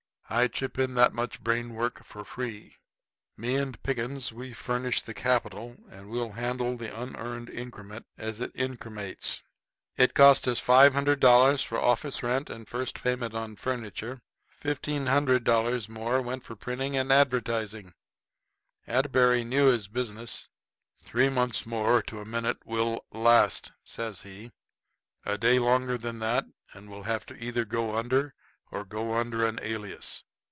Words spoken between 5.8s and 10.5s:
and we'll handle the unearned increment as it incremates." It costs